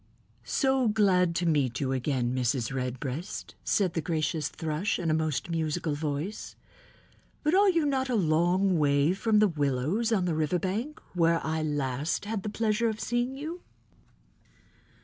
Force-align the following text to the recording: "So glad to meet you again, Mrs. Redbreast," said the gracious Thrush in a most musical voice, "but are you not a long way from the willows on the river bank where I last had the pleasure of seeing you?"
"So 0.47 0.87
glad 0.87 1.35
to 1.35 1.45
meet 1.45 1.79
you 1.79 1.91
again, 1.91 2.33
Mrs. 2.33 2.73
Redbreast," 2.73 3.53
said 3.63 3.93
the 3.93 4.01
gracious 4.01 4.47
Thrush 4.49 4.97
in 4.97 5.11
a 5.11 5.13
most 5.13 5.51
musical 5.51 5.93
voice, 5.93 6.55
"but 7.43 7.53
are 7.53 7.69
you 7.69 7.85
not 7.85 8.09
a 8.09 8.15
long 8.15 8.79
way 8.79 9.13
from 9.13 9.37
the 9.37 9.47
willows 9.47 10.11
on 10.11 10.25
the 10.25 10.33
river 10.33 10.57
bank 10.57 10.99
where 11.13 11.39
I 11.45 11.61
last 11.61 12.25
had 12.25 12.41
the 12.41 12.49
pleasure 12.49 12.89
of 12.89 12.99
seeing 12.99 13.37
you?" 13.37 13.61